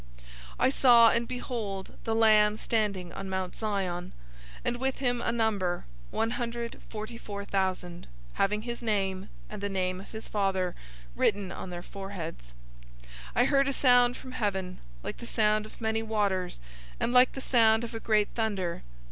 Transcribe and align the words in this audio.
014:001 0.17 0.25
I 0.61 0.69
saw, 0.69 1.09
and 1.11 1.27
behold, 1.27 1.95
the 2.05 2.15
Lamb 2.15 2.57
standing 2.57 3.13
on 3.13 3.29
Mount 3.29 3.55
Zion, 3.55 4.13
and 4.65 4.77
with 4.77 4.95
him 4.97 5.21
a 5.21 5.31
number, 5.31 5.85
one 6.09 6.31
hundred 6.31 6.81
forty 6.89 7.19
four 7.19 7.45
thousand, 7.45 8.07
having 8.33 8.63
his 8.63 8.81
name, 8.81 9.29
and 9.47 9.61
the 9.61 9.69
name 9.69 10.01
of 10.01 10.09
his 10.09 10.27
Father, 10.27 10.73
written 11.15 11.51
on 11.51 11.69
their 11.69 11.83
foreheads. 11.83 12.55
014:002 13.03 13.11
I 13.35 13.45
heard 13.45 13.67
a 13.67 13.73
sound 13.73 14.17
from 14.17 14.31
heaven, 14.31 14.79
like 15.03 15.17
the 15.17 15.27
sound 15.27 15.67
of 15.67 15.79
many 15.79 16.01
waters, 16.01 16.59
and 16.99 17.13
like 17.13 17.33
the 17.33 17.39
sound 17.39 17.83
of 17.83 17.93
a 17.93 17.99
great 17.99 18.29
thunder. 18.33 18.81